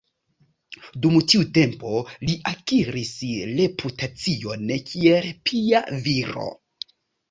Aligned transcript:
Dum 1.03 1.17
tiu 1.33 1.45
tempo 1.57 1.91
li 2.25 2.39
akiris 2.53 3.13
reputacion 3.61 4.77
kiel 4.93 5.33
pia 5.49 5.87
viro. 6.13 6.53